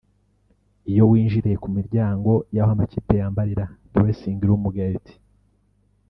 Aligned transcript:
Iyo 0.91 1.03
winjiriye 1.11 1.57
ku 1.63 1.69
miryango 1.77 2.31
y’aho 2.55 2.69
amakipe 2.75 3.11
yambarira 3.21 3.65
(Dressing 3.93 4.39
Room 4.47 4.63
Gate) 4.75 5.11